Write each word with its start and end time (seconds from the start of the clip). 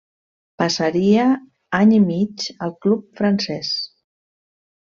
Passaria 0.61 1.25
any 1.81 1.93
i 1.97 2.01
mig 2.07 2.47
al 2.69 2.75
club 2.87 3.07
francés. 3.21 3.73